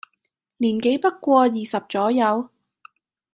[0.57, 2.49] 年紀不過二十左右，